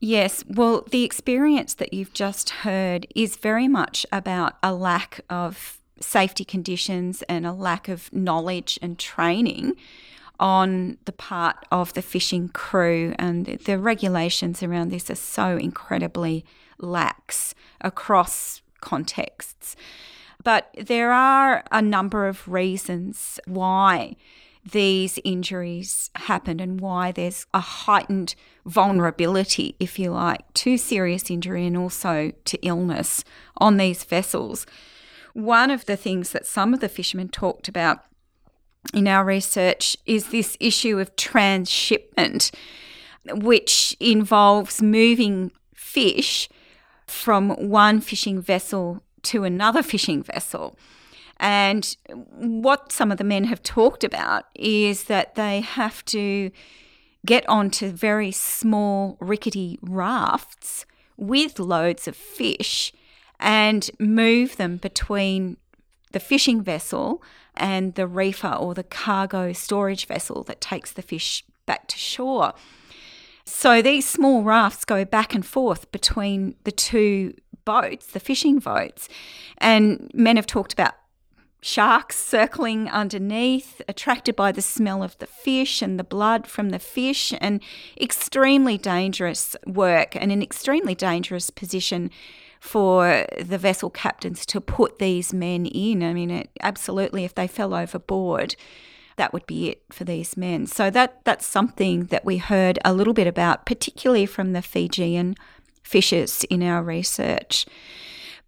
Yes, 0.00 0.44
well, 0.48 0.84
the 0.90 1.04
experience 1.04 1.74
that 1.74 1.94
you've 1.94 2.12
just 2.12 2.50
heard 2.50 3.06
is 3.14 3.36
very 3.36 3.68
much 3.68 4.04
about 4.10 4.54
a 4.60 4.74
lack 4.74 5.20
of 5.30 5.78
safety 6.00 6.44
conditions 6.44 7.22
and 7.28 7.46
a 7.46 7.52
lack 7.52 7.88
of 7.88 8.12
knowledge 8.12 8.78
and 8.82 8.98
training 8.98 9.74
on 10.40 10.98
the 11.04 11.12
part 11.12 11.56
of 11.70 11.92
the 11.94 12.02
fishing 12.02 12.48
crew. 12.48 13.14
And 13.18 13.46
the 13.46 13.78
regulations 13.78 14.62
around 14.62 14.90
this 14.90 15.10
are 15.10 15.14
so 15.14 15.56
incredibly 15.56 16.44
lax 16.78 17.54
across 17.80 18.62
contexts. 18.80 19.76
But 20.42 20.74
there 20.76 21.12
are 21.12 21.64
a 21.70 21.80
number 21.80 22.26
of 22.26 22.48
reasons 22.48 23.38
why 23.46 24.16
these 24.64 25.18
injuries 25.24 26.10
happen 26.14 26.60
and 26.60 26.80
why 26.80 27.12
there's 27.12 27.46
a 27.52 27.60
heightened 27.60 28.34
vulnerability, 28.64 29.74
if 29.80 29.98
you 29.98 30.12
like, 30.12 30.52
to 30.54 30.76
serious 30.76 31.30
injury 31.30 31.66
and 31.66 31.76
also 31.76 32.32
to 32.44 32.58
illness 32.58 33.24
on 33.56 33.76
these 33.76 34.04
vessels. 34.04 34.66
One 35.32 35.70
of 35.70 35.86
the 35.86 35.96
things 35.96 36.30
that 36.30 36.46
some 36.46 36.74
of 36.74 36.80
the 36.80 36.88
fishermen 36.88 37.28
talked 37.28 37.66
about 37.66 38.04
in 38.92 39.08
our 39.08 39.24
research 39.24 39.96
is 40.06 40.28
this 40.28 40.56
issue 40.60 40.98
of 40.98 41.14
transshipment, 41.16 42.50
which 43.26 43.96
involves 44.00 44.82
moving 44.82 45.52
fish 45.74 46.48
from 47.06 47.50
one 47.50 48.00
fishing 48.00 48.40
vessel 48.40 49.02
to 49.22 49.44
another 49.44 49.82
fishing 49.82 50.22
vessel. 50.22 50.76
And 51.38 51.96
what 52.08 52.92
some 52.92 53.10
of 53.10 53.18
the 53.18 53.24
men 53.24 53.44
have 53.44 53.62
talked 53.62 54.04
about 54.04 54.44
is 54.54 55.04
that 55.04 55.34
they 55.34 55.60
have 55.60 56.04
to 56.06 56.50
get 57.24 57.48
onto 57.48 57.90
very 57.90 58.32
small, 58.32 59.16
rickety 59.20 59.78
rafts 59.82 60.86
with 61.16 61.58
loads 61.58 62.08
of 62.08 62.16
fish 62.16 62.92
and 63.38 63.90
move 63.98 64.56
them 64.56 64.76
between 64.76 65.56
the 66.12 66.20
fishing 66.20 66.62
vessel 66.62 67.22
and 67.54 67.94
the 67.94 68.06
reefer 68.06 68.52
or 68.52 68.74
the 68.74 68.84
cargo 68.84 69.52
storage 69.52 70.06
vessel 70.06 70.42
that 70.44 70.60
takes 70.60 70.92
the 70.92 71.02
fish 71.02 71.44
back 71.66 71.88
to 71.88 71.98
shore. 71.98 72.54
So 73.44 73.82
these 73.82 74.06
small 74.06 74.42
rafts 74.42 74.84
go 74.84 75.04
back 75.04 75.34
and 75.34 75.44
forth 75.44 75.90
between 75.92 76.54
the 76.64 76.72
two 76.72 77.34
boats, 77.64 78.06
the 78.06 78.20
fishing 78.20 78.58
boats. 78.58 79.08
And 79.58 80.10
men 80.14 80.36
have 80.36 80.46
talked 80.46 80.72
about 80.72 80.94
sharks 81.60 82.16
circling 82.16 82.88
underneath, 82.88 83.80
attracted 83.88 84.34
by 84.34 84.52
the 84.52 84.62
smell 84.62 85.02
of 85.02 85.16
the 85.18 85.26
fish 85.26 85.80
and 85.80 85.98
the 85.98 86.04
blood 86.04 86.46
from 86.46 86.70
the 86.70 86.78
fish, 86.78 87.32
and 87.40 87.62
extremely 88.00 88.76
dangerous 88.76 89.56
work 89.66 90.16
and 90.16 90.32
an 90.32 90.42
extremely 90.42 90.94
dangerous 90.94 91.50
position 91.50 92.10
for 92.62 93.26
the 93.40 93.58
vessel 93.58 93.90
captains 93.90 94.46
to 94.46 94.60
put 94.60 95.00
these 95.00 95.34
men 95.34 95.66
in. 95.66 96.00
I 96.00 96.12
mean, 96.12 96.30
it, 96.30 96.48
absolutely, 96.60 97.24
if 97.24 97.34
they 97.34 97.48
fell 97.48 97.74
overboard, 97.74 98.54
that 99.16 99.32
would 99.32 99.44
be 99.48 99.70
it 99.70 99.82
for 99.90 100.04
these 100.04 100.36
men. 100.36 100.68
So 100.68 100.88
that 100.88 101.24
that's 101.24 101.44
something 101.44 102.04
that 102.04 102.24
we 102.24 102.36
heard 102.36 102.78
a 102.84 102.94
little 102.94 103.14
bit 103.14 103.26
about, 103.26 103.66
particularly 103.66 104.26
from 104.26 104.52
the 104.52 104.62
Fijian 104.62 105.34
fishers 105.82 106.44
in 106.44 106.62
our 106.62 106.84
research. 106.84 107.66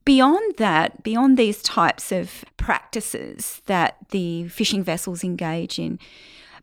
Beyond 0.05 0.59
that, 0.59 1.03
beyond 1.03 1.37
these 1.37 1.61
types 1.61 2.13
of 2.13 2.45
practices 2.57 3.63
that 3.67 3.97
the 4.11 4.47
fishing 4.47 4.85
vessels 4.85 5.25
engage 5.25 5.81
in, 5.81 5.99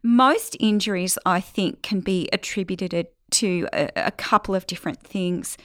most 0.01 0.55
injuries, 0.62 1.17
I 1.25 1.41
think, 1.41 1.81
can 1.81 2.00
be 2.00 2.29
attributed 2.31 3.08
to 3.31 3.67
a, 3.74 3.89
a 3.98 4.12
couple 4.12 4.55
of 4.55 4.67
different 4.67 5.03
things. 5.03 5.58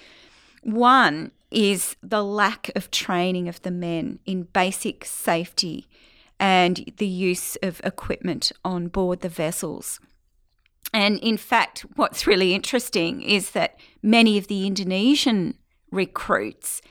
One 0.64 1.30
is 1.56 1.96
the 2.02 2.22
lack 2.22 2.70
of 2.76 2.90
training 2.90 3.48
of 3.48 3.62
the 3.62 3.70
men 3.70 4.18
in 4.26 4.42
basic 4.42 5.06
safety 5.06 5.86
and 6.38 6.92
the 6.98 7.06
use 7.06 7.56
of 7.62 7.80
equipment 7.82 8.52
on 8.62 8.88
board 8.88 9.22
the 9.22 9.28
vessels. 9.30 9.98
And 10.92 11.18
in 11.20 11.38
fact, 11.38 11.86
what's 11.96 12.26
really 12.26 12.54
interesting 12.54 13.22
is 13.22 13.52
that 13.52 13.80
many 14.02 14.36
of 14.36 14.48
the 14.48 14.66
Indonesian 14.66 15.54
recruits 15.90 16.82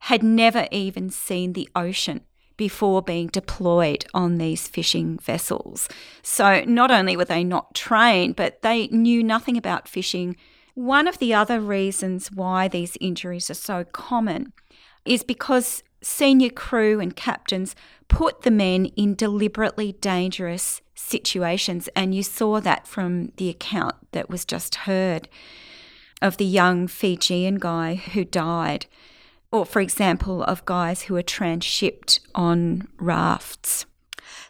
had 0.00 0.24
never 0.24 0.66
even 0.72 1.10
seen 1.10 1.52
the 1.52 1.68
ocean 1.76 2.22
before 2.56 3.00
being 3.02 3.28
deployed 3.28 4.04
on 4.12 4.38
these 4.38 4.66
fishing 4.66 5.16
vessels. 5.18 5.88
So 6.22 6.64
not 6.66 6.90
only 6.90 7.16
were 7.16 7.24
they 7.24 7.44
not 7.44 7.72
trained, 7.72 8.34
but 8.34 8.62
they 8.62 8.88
knew 8.88 9.22
nothing 9.22 9.56
about 9.56 9.86
fishing 9.86 10.36
one 10.78 11.08
of 11.08 11.18
the 11.18 11.34
other 11.34 11.60
reasons 11.60 12.30
why 12.30 12.68
these 12.68 12.96
injuries 13.00 13.50
are 13.50 13.54
so 13.54 13.82
common 13.82 14.52
is 15.04 15.24
because 15.24 15.82
senior 16.00 16.50
crew 16.50 17.00
and 17.00 17.16
captains 17.16 17.74
put 18.06 18.42
the 18.42 18.50
men 18.52 18.86
in 18.94 19.16
deliberately 19.16 19.90
dangerous 19.94 20.80
situations. 20.94 21.88
And 21.96 22.14
you 22.14 22.22
saw 22.22 22.60
that 22.60 22.86
from 22.86 23.32
the 23.38 23.48
account 23.48 23.96
that 24.12 24.30
was 24.30 24.44
just 24.44 24.76
heard 24.86 25.28
of 26.22 26.36
the 26.36 26.44
young 26.44 26.86
Fijian 26.86 27.56
guy 27.56 27.96
who 27.96 28.24
died, 28.24 28.86
or, 29.50 29.66
for 29.66 29.80
example, 29.80 30.44
of 30.44 30.64
guys 30.64 31.02
who 31.02 31.14
were 31.14 31.24
transshipped 31.24 32.20
on 32.36 32.86
rafts. 33.00 33.84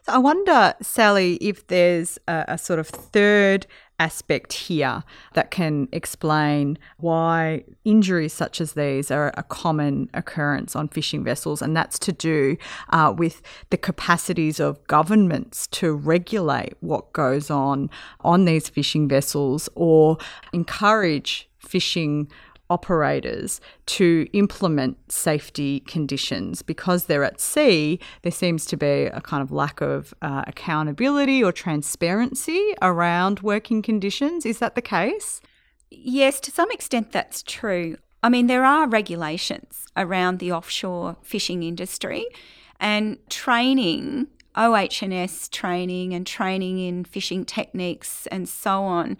So 0.05 0.13
I 0.13 0.19
wonder, 0.19 0.75
Sallie, 0.83 1.37
if 1.37 1.67
there's 1.69 2.19
a, 2.29 2.45
a 2.49 2.59
sort 2.59 2.81
of 2.81 2.87
third 2.87 3.67
aspect 3.99 4.52
here 4.52 5.02
that 5.35 5.50
can 5.50 5.88
explain 5.93 6.78
why 6.99 7.64
injuries 7.85 8.33
such 8.33 8.61
as 8.61 8.73
these 8.75 9.11
are 9.11 9.33
a 9.37 9.43
common 9.43 10.09
occurrence 10.14 10.76
on 10.76 10.88
fishing 10.88 11.25
vessels, 11.25 11.61
and 11.61 11.76
that's 11.76 11.99
to 11.99 12.12
do 12.12 12.57
uh, 12.90 13.12
with 13.17 13.43
the 13.71 13.76
capacities 13.76 14.61
of 14.61 14.85
governments 14.87 15.67
to 15.69 15.93
regulate 15.95 16.75
what 16.81 17.12
goes 17.12 17.50
on 17.50 17.90
on 18.21 18.45
these 18.45 18.69
fishing 18.69 19.09
vessels 19.09 19.69
or 19.75 20.19
encourage 20.52 21.49
fishing 21.59 22.31
operators 22.71 23.61
to 23.87 24.27
implement 24.33 25.11
safety 25.11 25.81
conditions 25.81 26.63
because 26.63 27.07
they're 27.07 27.25
at 27.25 27.41
sea. 27.41 27.99
There 28.23 28.33
seems 28.33 28.67
to 28.67 28.77
be 28.77 29.05
a 29.07 29.21
kind 29.21 29.43
of 29.43 29.51
lack 29.51 29.81
of 29.81 30.15
uh, 30.23 30.45
accountability 30.47 31.43
or 31.43 31.53
transparency 31.53 32.75
around 32.83 33.41
working 33.41 33.83
conditions. 33.83 34.45
Is 34.45 34.59
that 34.59 34.75
the 34.75 34.83
case? 34.83 35.41
Yes, 35.91 36.41
to 36.41 36.51
some 36.51 36.71
extent 36.71 37.13
that's 37.13 37.43
true. 37.43 37.97
I 38.23 38.29
mean, 38.29 38.47
there 38.47 38.65
are 38.65 38.89
regulations 38.89 39.87
around 39.97 40.39
the 40.39 40.53
offshore 40.53 41.17
fishing 41.23 41.63
industry 41.63 42.27
and 42.81 43.19
training, 43.31 44.27
OH&S 44.55 45.49
training 45.49 46.15
and 46.15 46.27
training 46.27 46.79
in 46.81 47.05
fishing 47.05 47.45
techniques 47.45 48.27
and 48.27 48.49
so 48.49 48.83
on 48.83 49.17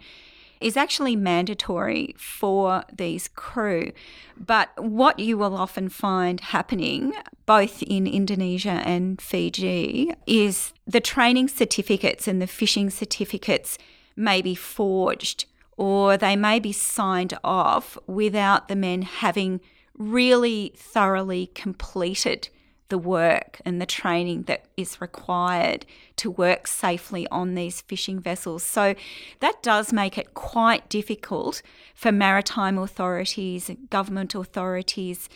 is 0.59 0.75
actually 0.75 1.15
mandatory 1.15 2.13
for 2.17 2.83
these 2.91 3.27
crew. 3.29 3.91
But 4.37 4.69
what 4.77 5.19
you 5.19 5.37
will 5.37 5.55
often 5.55 5.89
find 5.89 6.39
happening, 6.39 7.13
both 7.45 7.81
in 7.83 8.07
Indonesia 8.07 8.81
and 8.85 9.21
Fiji, 9.21 10.13
is 10.27 10.73
the 10.85 11.01
training 11.01 11.47
certificates 11.47 12.27
and 12.27 12.41
the 12.41 12.47
fishing 12.47 12.89
certificates 12.89 13.77
may 14.15 14.41
be 14.41 14.55
forged 14.55 15.45
or 15.77 16.17
they 16.17 16.35
may 16.35 16.59
be 16.59 16.73
signed 16.73 17.37
off 17.41 17.97
without 18.05 18.67
the 18.67 18.75
men 18.75 19.01
having 19.01 19.61
really 19.97 20.73
thoroughly 20.75 21.47
completed 21.55 22.49
the 22.89 22.97
work 22.97 23.61
and 23.65 23.81
the 23.81 23.85
training 23.85 24.43
that 24.43 24.65
is 24.75 24.99
required 24.99 25.85
to 26.17 26.29
work 26.29 26.67
safely 26.67 27.27
on 27.29 27.55
these 27.55 27.81
fishing 27.81 28.19
vessels. 28.19 28.63
So 28.63 28.95
that 29.39 29.63
does 29.63 29.93
make 29.93 30.17
it 30.17 30.33
quite 30.33 30.89
difficult 30.89 31.61
for 31.95 32.11
maritime 32.11 32.77
authorities, 32.77 33.71
government 33.89 34.35
authorities 34.35 35.29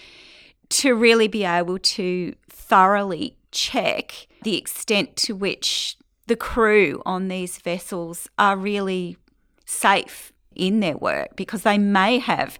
to 0.69 0.95
really 0.95 1.27
be 1.27 1.43
able 1.43 1.77
to 1.77 2.33
thoroughly 2.49 3.37
check 3.51 4.27
the 4.41 4.57
extent 4.57 5.15
to 5.15 5.35
which 5.35 5.97
the 6.27 6.35
crew 6.35 7.01
on 7.05 7.27
these 7.27 7.59
vessels 7.59 8.27
are 8.39 8.57
really 8.57 9.17
safe 9.65 10.31
in 10.55 10.79
their 10.79 10.97
work 10.97 11.35
because 11.35 11.63
they 11.63 11.77
may 11.77 12.19
have 12.19 12.59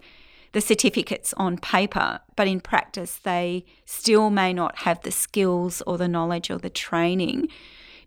the 0.54 0.62
certificates 0.62 1.34
on 1.36 1.58
paper, 1.58 2.20
but 2.36 2.48
in 2.48 2.62
practice, 2.62 3.18
they 3.18 3.66
still 3.86 4.30
may 4.30 4.54
not 4.54 4.80
have 4.80 5.02
the 5.02 5.12
skills 5.12 5.82
or 5.86 5.98
the 5.98 6.08
knowledge 6.08 6.50
or 6.50 6.58
the 6.58 6.70
training 6.70 7.48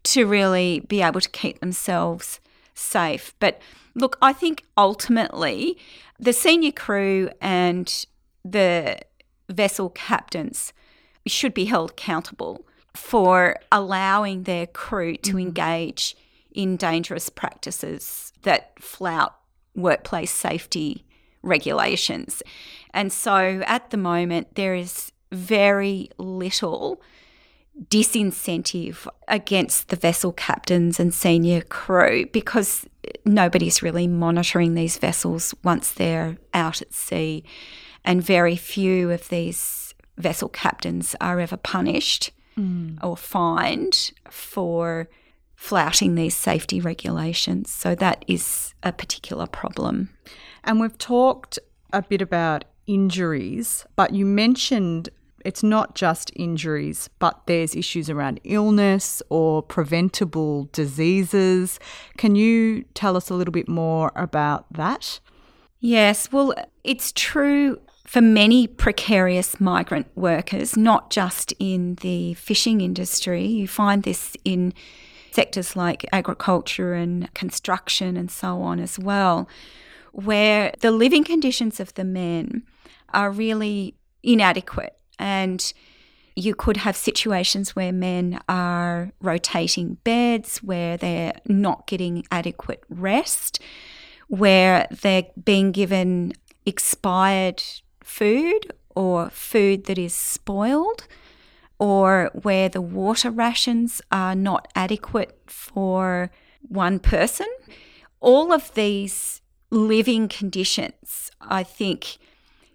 to 0.05 0.27
really 0.27 0.81
be 0.81 1.03
able 1.03 1.21
to 1.21 1.29
keep 1.29 1.59
themselves 1.59 2.41
safe. 2.75 3.35
But 3.41 3.61
look, 3.95 4.17
I 4.23 4.33
think 4.33 4.65
ultimately 4.77 5.77
the 6.19 6.33
senior 6.33 6.73
crew 6.73 7.31
and 7.41 8.07
the 8.45 8.99
vessel 9.51 9.91
captains 9.91 10.73
should 11.27 11.53
be 11.53 11.65
held 11.65 11.91
accountable 11.91 12.65
for 12.95 13.57
allowing 13.73 14.45
their 14.45 14.67
crew 14.67 15.17
to 15.17 15.31
mm-hmm. 15.31 15.41
engage 15.41 16.17
in 16.53 16.77
dangerous 16.77 17.29
practices 17.29 18.33
that 18.43 18.81
flout 18.81 19.37
workplace 19.75 20.31
safety 20.31 21.05
regulations. 21.47 22.43
And 22.93 23.13
so 23.13 23.63
at 23.67 23.91
the 23.91 23.97
moment, 23.97 24.55
there 24.55 24.75
is 24.75 25.13
very 25.33 26.11
little 26.19 27.01
disincentive 27.89 29.07
against 29.29 29.89
the 29.89 29.97
vessel 29.97 30.33
captains 30.33 30.99
and 30.99 31.13
senior 31.13 31.61
crew 31.61 32.27
because 32.33 32.87
nobody's 33.25 33.83
really 33.83 34.07
monitoring 34.07 34.75
these 34.75 34.97
vessels 34.97 35.55
once 35.63 35.91
they're 35.91 36.39
out 36.55 36.81
at 36.81 36.95
sea, 36.95 37.45
and 38.05 38.23
very 38.23 38.57
few 38.57 39.11
of 39.11 39.29
these 39.29 39.95
vessel 40.17 40.49
captains 40.49 41.15
are 41.21 41.39
ever 41.39 41.57
punished 41.57 42.31
mm. 42.57 42.97
or 43.03 43.17
fined 43.17 44.13
for 44.31 45.09
flouting 45.55 46.15
these 46.15 46.35
safety 46.35 46.81
regulations. 46.81 47.71
So 47.71 47.95
that 47.97 48.25
is 48.27 48.75
a 48.83 48.93
particular 48.93 49.47
problem. 49.47 50.11
And 50.67 50.81
we've 50.81 50.99
talked 50.99 51.59
a 51.93 52.03
bit 52.03 52.21
about 52.21 52.65
injuries, 52.87 53.87
but 53.95 54.13
you 54.13 54.27
mentioned 54.27 55.09
it's 55.45 55.63
not 55.63 55.95
just 55.95 56.33
injuries, 56.35 57.09
but 57.21 57.41
there's 57.47 57.77
issues 57.77 58.11
around 58.11 58.41
illness 58.43 59.23
or 59.31 59.63
preventable 59.63 60.69
diseases. 60.73 61.79
Can 62.17 62.35
you 62.35 62.83
tell 62.95 63.17
us 63.17 63.31
a 63.31 63.35
little 63.35 63.53
bit 63.53 63.69
more 63.69 64.11
about 64.17 64.67
that? 64.73 65.21
Yes, 65.79 66.33
well, 66.33 66.53
it's 66.83 67.13
true 67.13 67.81
for 68.05 68.21
many 68.21 68.67
precarious 68.67 69.61
migrant 69.61 70.09
workers, 70.17 70.77
not 70.77 71.11
just 71.11 71.53
in 71.61 71.95
the 72.01 72.35
fishing 72.35 72.81
industry. 72.81 73.47
You 73.47 73.69
find 73.69 74.03
this 74.03 74.37
in 74.45 74.75
sectors 75.31 75.77
like 75.77 76.05
agriculture 76.13 76.95
and 76.95 77.33
construction 77.35 78.17
and 78.17 78.31
so 78.31 78.63
on 78.63 78.81
as 78.81 78.99
well, 78.99 79.49
where 80.17 80.73
the 80.81 80.91
living 80.91 81.25
conditions 81.25 81.79
of 81.79 81.93
the 81.95 82.05
men 82.05 82.63
are 83.13 83.31
really 83.31 83.95
inadequate 84.23 84.97
and 85.19 85.73
you 86.35 86.55
could 86.55 86.79
have 86.79 86.97
situations 86.97 87.77
where 87.77 87.93
men 87.93 88.41
are 88.49 89.13
rotating 89.21 89.99
beds, 90.05 90.59
where 90.59 90.97
they're 90.97 91.33
not 91.47 91.87
getting 91.87 92.25
adequate 92.31 92.83
rest, 92.89 93.59
where 94.29 94.87
they're 95.03 95.27
being 95.43 95.73
given 95.73 96.33
expired 96.67 97.63
food 98.03 98.73
or 98.95 99.31
food 99.31 99.85
that 99.85 99.99
is 99.99 100.15
spoiled, 100.15 101.07
or 101.79 102.31
where 102.35 102.69
the 102.69 102.83
water 102.83 103.31
rations 103.31 104.03
are 104.11 104.35
not 104.35 104.69
adequate 104.75 105.39
for 105.47 106.31
one 106.61 106.99
person. 106.99 107.47
All 108.21 108.53
of 108.53 108.73
these 108.75 109.41
living 109.71 110.29
conditions, 110.29 111.31
I 111.41 111.63
think, 111.63 112.19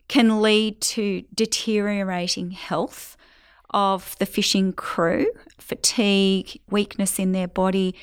can 0.07 0.41
lead 0.41 0.81
to 0.81 1.23
deteriorating 1.33 2.51
health 2.51 3.15
of 3.69 4.17
the 4.19 4.25
fishing 4.25 4.73
crew, 4.73 5.27
fatigue, 5.57 6.59
weakness 6.69 7.17
in 7.17 7.31
their 7.31 7.47
body. 7.47 7.95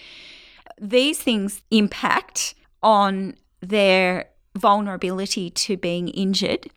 These 0.81 1.18
things 1.18 1.62
impact 1.70 2.55
on 2.83 3.37
their 3.61 4.31
vulnerability 4.57 5.51
to 5.51 5.77
being 5.77 6.09
injured, 6.09 6.70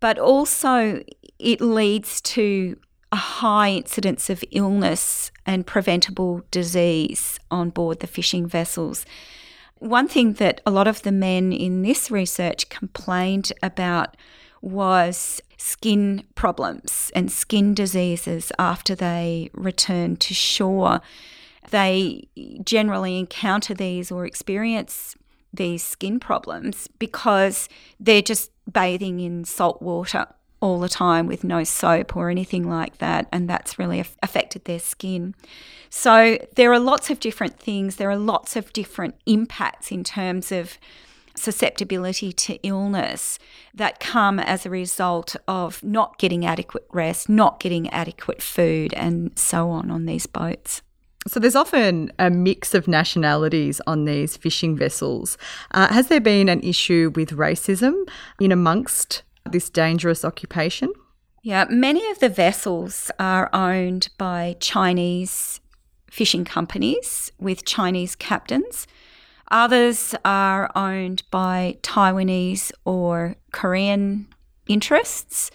but 0.00 0.18
also 0.18 1.02
it 1.38 1.60
leads 1.60 2.20
to 2.20 2.76
a 3.10 3.16
high 3.16 3.70
incidence 3.70 4.28
of 4.28 4.44
illness 4.50 5.30
and 5.46 5.66
preventable 5.66 6.42
disease 6.50 7.38
on 7.50 7.70
board 7.70 8.00
the 8.00 8.06
fishing 8.06 8.46
vessels. 8.46 9.06
One 9.78 10.08
thing 10.08 10.34
that 10.34 10.60
a 10.66 10.70
lot 10.70 10.88
of 10.88 11.02
the 11.02 11.12
men 11.12 11.52
in 11.52 11.82
this 11.82 12.10
research 12.10 12.68
complained 12.68 13.52
about 13.62 14.16
was 14.60 15.40
skin 15.56 16.24
problems 16.34 17.12
and 17.14 17.30
skin 17.30 17.74
diseases 17.74 18.50
after 18.58 18.94
they 18.94 19.50
return 19.52 20.16
to 20.16 20.34
shore. 20.34 21.00
They 21.70 22.28
generally 22.64 23.18
encounter 23.18 23.74
these 23.74 24.10
or 24.10 24.24
experience 24.26 25.14
these 25.52 25.82
skin 25.82 26.18
problems 26.18 26.88
because 26.98 27.68
they're 28.00 28.22
just 28.22 28.50
bathing 28.70 29.20
in 29.20 29.44
salt 29.44 29.80
water 29.80 30.26
all 30.60 30.80
the 30.80 30.88
time 30.88 31.26
with 31.26 31.44
no 31.44 31.64
soap 31.64 32.16
or 32.16 32.30
anything 32.30 32.68
like 32.68 32.98
that, 32.98 33.28
and 33.32 33.48
that's 33.48 33.78
really 33.78 34.00
affected 34.00 34.64
their 34.64 34.78
skin. 34.78 35.34
So 35.90 36.38
there 36.56 36.72
are 36.72 36.78
lots 36.78 37.10
of 37.10 37.20
different 37.20 37.58
things, 37.58 37.96
there 37.96 38.10
are 38.10 38.16
lots 38.16 38.56
of 38.56 38.72
different 38.72 39.14
impacts 39.26 39.90
in 39.90 40.04
terms 40.04 40.52
of 40.52 40.78
susceptibility 41.34 42.32
to 42.32 42.54
illness 42.62 43.38
that 43.72 44.00
come 44.00 44.38
as 44.40 44.66
a 44.66 44.70
result 44.70 45.36
of 45.46 45.82
not 45.84 46.18
getting 46.18 46.44
adequate 46.44 46.86
rest, 46.92 47.28
not 47.28 47.60
getting 47.60 47.88
adequate 47.90 48.42
food, 48.42 48.92
and 48.94 49.38
so 49.38 49.70
on 49.70 49.90
on 49.90 50.06
these 50.06 50.26
boats. 50.26 50.82
So 51.26 51.40
there's 51.40 51.56
often 51.56 52.10
a 52.18 52.30
mix 52.30 52.74
of 52.74 52.88
nationalities 52.88 53.80
on 53.86 54.04
these 54.06 54.36
fishing 54.36 54.76
vessels. 54.76 55.36
Uh, 55.72 55.92
has 55.92 56.08
there 56.08 56.20
been 56.20 56.48
an 56.48 56.60
issue 56.62 57.12
with 57.14 57.30
racism 57.32 58.08
in 58.40 58.50
amongst 58.50 59.22
this 59.52 59.70
dangerous 59.70 60.24
occupation? 60.24 60.92
Yeah, 61.42 61.66
many 61.70 62.10
of 62.10 62.18
the 62.18 62.28
vessels 62.28 63.10
are 63.18 63.48
owned 63.52 64.08
by 64.18 64.56
Chinese 64.60 65.60
fishing 66.10 66.44
companies 66.44 67.30
with 67.38 67.64
Chinese 67.64 68.16
captains. 68.16 68.86
Others 69.50 70.14
are 70.24 70.70
owned 70.74 71.22
by 71.30 71.78
Taiwanese 71.82 72.72
or 72.84 73.36
Korean 73.52 74.26
interests. 74.66 75.50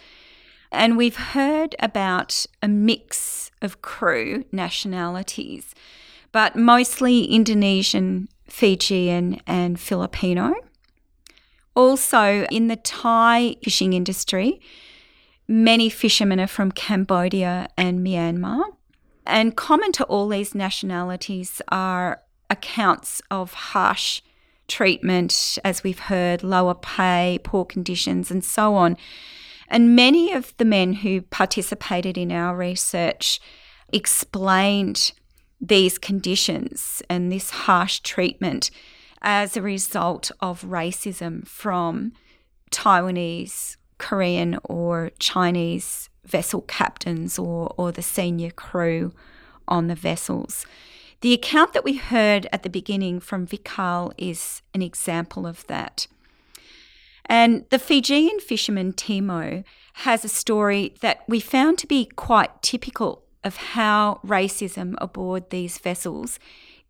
And 0.71 0.97
we've 0.97 1.17
heard 1.17 1.75
about 1.79 2.45
a 2.61 2.67
mix 2.67 3.51
of 3.61 3.81
crew 3.81 4.45
nationalities, 4.51 5.75
but 6.31 6.55
mostly 6.55 7.25
Indonesian, 7.25 8.29
Fijian, 8.49 9.39
and 9.45 9.79
Filipino. 9.79 10.55
Also, 11.75 12.45
in 12.45 12.67
the 12.67 12.75
Thai 12.75 13.55
fishing 13.63 13.93
industry, 13.93 14.61
many 15.47 15.89
fishermen 15.89 16.39
are 16.39 16.47
from 16.47 16.71
Cambodia 16.71 17.67
and 17.77 18.05
Myanmar. 18.05 18.63
And 19.25 19.55
common 19.55 19.91
to 19.93 20.03
all 20.05 20.27
these 20.27 20.53
nationalities 20.53 21.61
are 21.69 22.21
accounts 22.49 23.21
of 23.31 23.53
harsh 23.53 24.21
treatment, 24.67 25.57
as 25.63 25.83
we've 25.83 25.99
heard, 25.99 26.43
lower 26.43 26.75
pay, 26.75 27.39
poor 27.43 27.65
conditions, 27.65 28.29
and 28.29 28.43
so 28.43 28.75
on. 28.75 28.97
And 29.67 29.95
many 29.95 30.33
of 30.33 30.55
the 30.57 30.65
men 30.65 30.93
who 30.93 31.21
participated 31.21 32.17
in 32.17 32.31
our 32.31 32.55
research 32.55 33.39
explained 33.91 35.13
these 35.59 35.97
conditions 35.97 37.01
and 37.09 37.31
this 37.31 37.49
harsh 37.49 37.99
treatment 37.99 38.69
as 39.23 39.55
a 39.55 39.61
result 39.61 40.31
of 40.39 40.63
racism 40.63 41.47
from 41.47 42.11
Taiwanese, 42.71 43.77
Korean, 43.97 44.57
or 44.63 45.11
Chinese 45.19 46.09
vessel 46.25 46.61
captains 46.61 47.39
or, 47.39 47.73
or 47.77 47.91
the 47.91 48.01
senior 48.01 48.51
crew 48.51 49.13
on 49.67 49.87
the 49.87 49.95
vessels. 49.95 50.65
The 51.21 51.33
account 51.33 51.73
that 51.73 51.85
we 51.85 51.95
heard 51.95 52.47
at 52.51 52.63
the 52.63 52.69
beginning 52.69 53.21
from 53.21 53.47
Vikal 53.47 54.13
is 54.17 54.61
an 54.73 54.81
example 54.81 55.47
of 55.47 55.65
that. 55.67 56.07
And 57.25 57.65
the 57.69 57.79
Fijian 57.79 58.41
fisherman 58.41 58.91
Timo 58.91 59.63
has 59.93 60.25
a 60.25 60.29
story 60.29 60.95
that 60.99 61.23
we 61.27 61.39
found 61.39 61.77
to 61.77 61.87
be 61.87 62.05
quite 62.05 62.61
typical 62.61 63.23
of 63.43 63.55
how 63.55 64.19
racism 64.25 64.95
aboard 64.97 65.49
these 65.49 65.77
vessels 65.77 66.39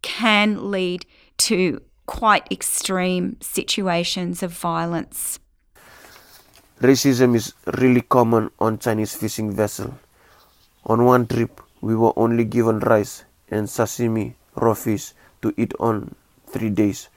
can 0.02 0.72
lead 0.72 1.06
to 1.38 1.82
quite 2.06 2.48
extreme 2.52 3.38
situations 3.42 4.44
of 4.44 4.52
violence. 4.52 5.40
Racism 6.82 7.36
is 7.36 7.54
really 7.78 8.02
common 8.02 8.52
on 8.60 8.80
Chinese 8.80 9.16
fishing 9.16 9.52
vessel. 9.52 9.94
On 10.86 11.06
one 11.06 11.28
trip, 11.28 11.62
we 11.82 11.96
were 11.96 12.14
only 12.18 12.44
given 12.44 12.80
rice 12.80 13.24
and 13.50 13.68
sashimi 13.68 14.34
raw 14.56 14.74
fish 14.74 15.14
to 15.42 15.54
eat 15.58 15.74
on 15.80 16.16
three 16.48 16.70
days. 16.70 17.10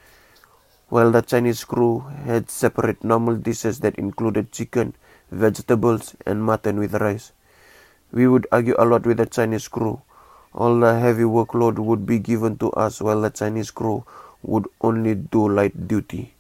while 0.89 1.11
the 1.11 1.21
Chinese 1.21 1.65
crew 1.65 1.99
had 2.25 2.49
separate 2.49 3.03
normal 3.03 3.35
dishes 3.35 3.81
that 3.81 3.97
included 3.97 4.53
chicken, 4.53 4.95
vegetables, 5.33 6.15
and 6.25 6.45
mutton 6.45 6.79
with 6.79 6.95
rice. 6.95 7.33
We 8.13 8.29
would 8.29 8.47
argue 8.53 8.77
a 8.79 8.85
lot 8.85 9.05
with 9.05 9.17
the 9.17 9.27
Chinese 9.27 9.67
crew. 9.67 10.03
All 10.55 10.79
the 10.79 10.99
heavy 10.99 11.25
workload 11.25 11.79
would 11.81 12.07
be 12.07 12.19
given 12.21 12.57
to 12.59 12.71
us 12.73 13.03
while 13.03 13.21
the 13.21 13.31
Chinese 13.31 13.73
crew 13.73 14.05
would 14.47 14.67
only 14.81 15.15
do 15.15 15.49
light 15.49 15.89
duty. 15.89 16.33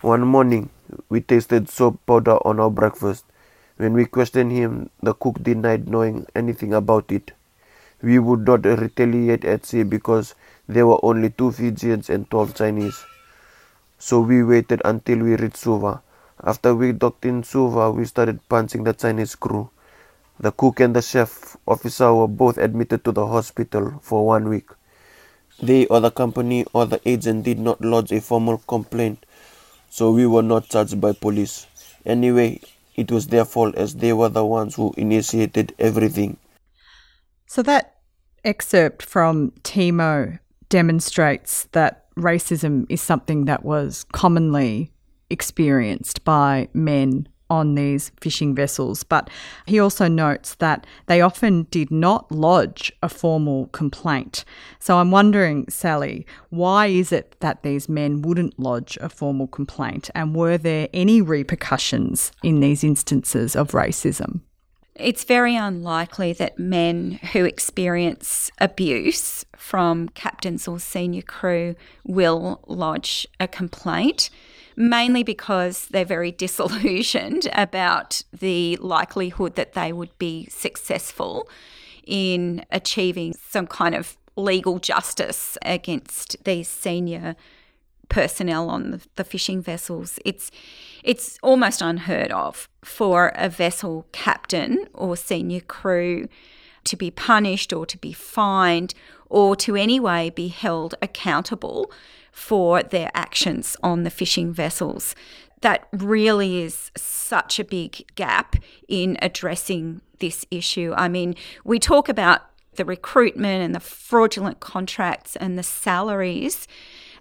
One 0.00 0.22
morning, 0.26 0.70
we 1.10 1.20
tasted 1.20 1.68
soap 1.68 2.00
powder 2.06 2.38
on 2.46 2.58
our 2.58 2.70
breakfast. 2.70 3.24
When 3.76 3.92
we 3.92 4.06
questioned 4.06 4.50
him, 4.50 4.88
the 5.02 5.12
cook 5.12 5.42
denied 5.42 5.88
knowing 5.88 6.26
anything 6.34 6.72
about 6.72 7.12
it. 7.12 7.32
We 8.02 8.18
would 8.18 8.46
not 8.46 8.64
retaliate 8.64 9.44
at 9.44 9.66
sea 9.66 9.82
because 9.82 10.34
there 10.66 10.86
were 10.86 10.98
only 11.04 11.28
two 11.30 11.52
Fijians 11.52 12.08
and 12.08 12.28
12 12.30 12.54
Chinese. 12.54 13.04
So 13.98 14.20
we 14.20 14.42
waited 14.42 14.80
until 14.84 15.18
we 15.18 15.36
reached 15.36 15.58
Suva. 15.58 16.02
After 16.42 16.74
we 16.74 16.92
docked 16.92 17.26
in 17.26 17.42
Suva, 17.42 17.90
we 17.90 18.06
started 18.06 18.40
punching 18.48 18.84
the 18.84 18.94
Chinese 18.94 19.34
crew. 19.34 19.68
The 20.38 20.52
cook 20.52 20.80
and 20.80 20.96
the 20.96 21.02
chef 21.02 21.58
officer 21.68 22.14
were 22.14 22.28
both 22.28 22.56
admitted 22.56 23.04
to 23.04 23.12
the 23.12 23.26
hospital 23.26 24.00
for 24.00 24.24
one 24.24 24.48
week. 24.48 24.70
They 25.62 25.86
or 25.86 26.00
the 26.00 26.10
company 26.10 26.64
or 26.72 26.86
the 26.86 27.00
agent 27.08 27.44
did 27.44 27.58
not 27.58 27.80
lodge 27.80 28.12
a 28.12 28.20
formal 28.20 28.58
complaint, 28.58 29.26
so 29.90 30.10
we 30.10 30.26
were 30.26 30.42
not 30.42 30.68
charged 30.68 31.00
by 31.00 31.12
police. 31.12 31.66
Anyway, 32.06 32.60
it 32.96 33.10
was 33.10 33.26
their 33.26 33.44
fault 33.44 33.74
as 33.74 33.94
they 33.96 34.12
were 34.12 34.28
the 34.28 34.44
ones 34.44 34.74
who 34.76 34.94
initiated 34.96 35.74
everything. 35.78 36.38
So 37.46 37.62
that 37.62 37.96
excerpt 38.44 39.02
from 39.02 39.52
Timo 39.62 40.38
demonstrates 40.68 41.64
that 41.72 42.06
racism 42.14 42.86
is 42.88 43.00
something 43.00 43.44
that 43.46 43.64
was 43.64 44.04
commonly 44.12 44.92
experienced 45.28 46.24
by 46.24 46.68
men 46.72 47.28
on 47.50 47.74
these 47.74 48.12
fishing 48.20 48.54
vessels. 48.54 49.02
But 49.02 49.28
he 49.66 49.78
also 49.78 50.08
notes 50.08 50.54
that 50.56 50.86
they 51.06 51.20
often 51.20 51.64
did 51.64 51.90
not 51.90 52.30
lodge 52.32 52.92
a 53.02 53.08
formal 53.08 53.66
complaint. 53.66 54.44
So 54.78 54.98
I'm 54.98 55.10
wondering, 55.10 55.68
Sallie, 55.68 56.26
why 56.48 56.86
is 56.86 57.12
it 57.12 57.36
that 57.40 57.62
these 57.62 57.88
men 57.88 58.22
wouldn't 58.22 58.58
lodge 58.58 58.96
a 59.00 59.08
formal 59.08 59.48
complaint? 59.48 60.08
And 60.14 60.34
were 60.34 60.56
there 60.56 60.88
any 60.94 61.20
repercussions 61.20 62.32
in 62.42 62.60
these 62.60 62.84
instances 62.84 63.56
of 63.56 63.72
racism? 63.72 64.40
It's 65.00 65.24
very 65.24 65.56
unlikely 65.56 66.34
that 66.34 66.58
men 66.58 67.12
who 67.32 67.46
experience 67.46 68.50
abuse 68.58 69.46
from 69.56 70.10
captains 70.10 70.68
or 70.68 70.78
senior 70.78 71.22
crew 71.22 71.74
will 72.04 72.62
lodge 72.66 73.26
a 73.38 73.48
complaint 73.48 74.28
mainly 74.80 75.22
because 75.22 75.86
they're 75.88 76.04
very 76.04 76.32
disillusioned 76.32 77.48
about 77.52 78.22
the 78.32 78.76
likelihood 78.76 79.54
that 79.54 79.74
they 79.74 79.92
would 79.92 80.16
be 80.18 80.46
successful 80.46 81.48
in 82.06 82.64
achieving 82.70 83.34
some 83.34 83.66
kind 83.66 83.94
of 83.94 84.16
legal 84.36 84.78
justice 84.78 85.58
against 85.62 86.42
these 86.44 86.66
senior 86.66 87.36
personnel 88.08 88.70
on 88.70 88.90
the, 88.90 89.00
the, 89.16 89.22
fishing 89.22 89.60
vessels. 89.60 90.18
It's 90.24 90.50
it's 91.04 91.38
almost 91.42 91.82
unheard 91.82 92.32
of 92.32 92.68
for 92.82 93.32
a 93.36 93.48
vessel 93.48 94.06
captain 94.12 94.86
or 94.94 95.16
senior 95.16 95.60
crew 95.60 96.26
to 96.84 96.96
be 96.96 97.10
punished 97.10 97.72
or 97.72 97.84
to 97.86 97.98
be 97.98 98.12
fined 98.12 98.94
or 99.28 99.54
to 99.56 99.76
anyway 99.76 100.30
be 100.30 100.48
held 100.48 100.94
accountable 101.02 101.92
for 102.30 102.82
their 102.82 103.10
actions 103.14 103.76
on 103.82 104.02
the 104.02 104.10
fishing 104.10 104.52
vessels. 104.52 105.14
That 105.60 105.86
really 105.92 106.62
is 106.62 106.90
such 106.96 107.58
a 107.58 107.64
big 107.64 108.06
gap 108.14 108.56
in 108.88 109.18
addressing 109.20 110.00
this 110.18 110.46
issue. 110.50 110.94
I 110.96 111.08
mean, 111.08 111.34
we 111.64 111.78
talk 111.78 112.08
about 112.08 112.42
the 112.76 112.84
recruitment 112.84 113.62
and 113.62 113.74
the 113.74 113.80
fraudulent 113.80 114.60
contracts 114.60 115.36
and 115.36 115.58
the 115.58 115.62
salaries 115.62 116.66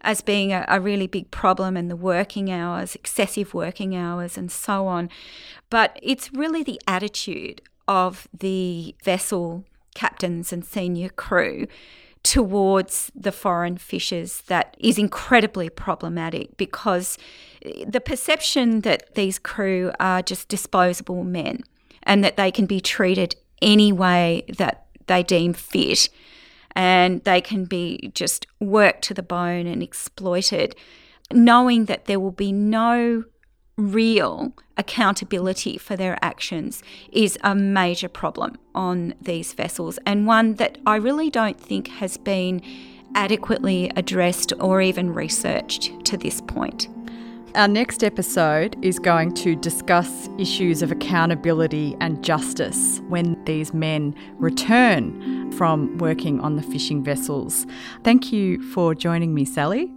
as 0.01 0.21
being 0.21 0.53
a, 0.53 0.63
a, 0.69 0.79
really 0.79 1.07
big 1.07 1.29
problem 1.31 1.75
and 1.75 1.91
the 1.91 1.95
working 1.95 2.49
hours, 2.49 2.95
excessive 2.95 3.53
working 3.53 3.95
hours, 3.95 4.37
and 4.37 4.49
so 4.49 4.87
on. 4.87 5.09
But 5.69 5.99
it's 6.01 6.31
really 6.31 6.63
the 6.63 6.79
attitude 6.87 7.61
of 7.87 8.27
the 8.37 8.95
vessel 9.03 9.65
captains 9.95 10.53
and 10.53 10.63
senior 10.63 11.09
crew 11.09 11.67
towards 12.23 13.11
the 13.15 13.31
foreign 13.31 13.77
fishers 13.77 14.41
that 14.41 14.75
is 14.79 14.97
incredibly 14.97 15.69
problematic 15.69 16.55
because 16.57 17.17
eh, 17.63 17.85
the 17.87 18.01
perception 18.01 18.81
that 18.81 19.15
these 19.15 19.39
crew 19.39 19.91
are 19.99 20.21
just 20.21 20.47
disposable 20.49 21.23
men 21.23 21.61
and 22.03 22.23
that 22.23 22.37
they 22.37 22.51
can 22.51 22.65
be 22.65 22.79
treated 22.81 23.35
any 23.61 23.91
way 23.91 24.43
that 24.57 24.85
they 25.07 25.23
deem 25.23 25.53
fit 25.53 26.09
and 26.75 27.23
they 27.23 27.41
can 27.41 27.65
be 27.65 28.11
just 28.13 28.45
worked 28.59 29.03
to 29.03 29.13
the 29.13 29.23
bone 29.23 29.67
and 29.67 29.81
exploited, 29.81 30.75
knowing 31.33 31.85
that 31.85 32.05
there 32.05 32.19
will 32.19 32.31
be 32.31 32.51
no 32.51 33.23
real 33.79 34.53
accountability 34.77 35.77
for 35.77 35.95
their 35.95 36.17
actions 36.21 36.83
is 37.11 37.37
a 37.43 37.55
major 37.55 38.09
problem 38.09 38.57
on 38.75 39.13
these 39.21 39.53
vessels 39.53 39.97
and 40.05 40.27
one 40.27 40.55
that 40.55 40.77
I 40.85 40.97
really 40.97 41.29
don't 41.29 41.59
think 41.59 41.87
has 41.87 42.17
been 42.17 42.61
adequately 43.15 43.91
addressed 43.95 44.53
or 44.59 44.81
even 44.81 45.13
researched 45.13 46.05
to 46.05 46.17
this 46.17 46.41
point. 46.41 46.87
Our 47.55 47.67
next 47.67 48.03
episode 48.03 48.77
is 48.85 48.99
going 48.99 49.33
to 49.35 49.55
discuss 49.55 50.29
issues 50.37 50.83
of 50.83 50.91
accountability 50.91 51.97
and 51.99 52.23
justice 52.23 53.01
when 53.07 53.43
these 53.45 53.73
men 53.73 54.13
return 54.35 55.51
from 55.53 55.97
working 55.97 56.39
on 56.41 56.57
the 56.57 56.61
fishing 56.61 57.03
vessels. 57.03 57.65
Thank 58.03 58.31
you 58.31 58.61
for 58.71 58.93
joining 58.93 59.33
me, 59.33 59.45
Sallie. 59.45 59.91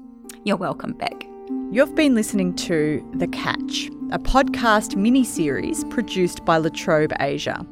You're 0.44 0.56
welcome, 0.56 0.94
Beck. 0.94 1.31
You've 1.72 1.94
been 1.94 2.14
listening 2.14 2.54
to 2.56 3.02
The 3.14 3.26
Catch, 3.28 3.86
a 4.10 4.18
podcast 4.18 4.94
mini 4.94 5.24
series 5.24 5.84
produced 5.84 6.44
by 6.44 6.58
La 6.58 6.68
Trobe 6.68 7.14
Asia. 7.18 7.64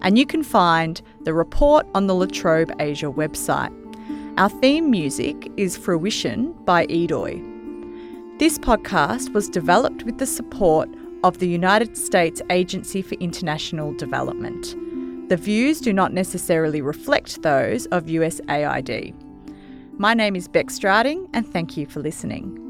And 0.00 0.18
you 0.18 0.24
can 0.24 0.42
find 0.42 1.02
the 1.24 1.34
report 1.34 1.86
on 1.94 2.06
the 2.06 2.14
La 2.14 2.24
Trobe 2.24 2.72
Asia 2.80 3.12
website. 3.12 3.70
Our 4.38 4.48
theme 4.48 4.90
music 4.90 5.52
is 5.58 5.76
Fruition 5.76 6.52
by 6.64 6.86
Edoy. 6.86 7.42
This 8.38 8.58
podcast 8.58 9.34
was 9.34 9.50
developed 9.50 10.04
with 10.04 10.16
the 10.16 10.24
support 10.24 10.88
of 11.22 11.36
the 11.36 11.46
United 11.46 11.94
States 11.94 12.40
Agency 12.48 13.02
for 13.02 13.16
International 13.16 13.92
Development. 13.92 15.28
The 15.28 15.36
views 15.36 15.78
do 15.82 15.92
not 15.92 16.14
necessarily 16.14 16.80
reflect 16.80 17.42
those 17.42 17.84
of 17.88 18.06
USAID. 18.06 19.14
My 19.98 20.14
name 20.14 20.36
is 20.36 20.48
Beck 20.48 20.68
Strating, 20.68 21.28
and 21.34 21.46
thank 21.46 21.76
you 21.76 21.84
for 21.84 22.00
listening. 22.00 22.61